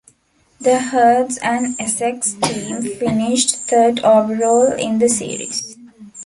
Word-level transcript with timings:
The 0.59 0.79
Herts 0.79 1.37
and 1.43 1.79
Essex 1.79 2.33
Team 2.33 2.81
finished 2.81 3.57
third 3.67 3.99
overall 3.99 4.71
in 4.73 4.97
the 4.97 5.07
series. 5.07 5.77